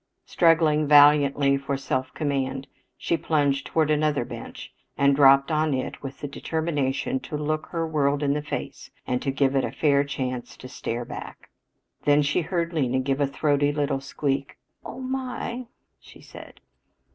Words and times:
Struggling 0.25 0.87
valiantly 0.87 1.57
for 1.57 1.77
self 1.77 2.11
command, 2.15 2.65
she 2.97 3.15
plunged 3.17 3.67
toward 3.67 3.91
another 3.91 4.25
bench 4.25 4.73
and 4.97 5.15
dropped 5.15 5.51
on 5.51 5.75
it 5.75 6.01
with 6.01 6.21
the 6.21 6.27
determination 6.27 7.19
to 7.19 7.37
look 7.37 7.67
her 7.67 7.87
world 7.87 8.23
in 8.23 8.33
the 8.33 8.41
face 8.41 8.89
and 9.05 9.19
give 9.35 9.55
it 9.55 9.63
a 9.63 9.71
fair 9.71 10.03
chance 10.03 10.57
to 10.57 10.67
stare 10.67 11.05
back. 11.05 11.51
Then 12.05 12.23
she 12.23 12.41
heard 12.41 12.73
Lena 12.73 12.97
give 12.99 13.21
a 13.21 13.27
throaty 13.27 13.71
little 13.71 14.01
squeak. 14.01 14.57
"Oh, 14.83 14.99
my!" 15.01 15.67
she 15.99 16.19
said. 16.19 16.61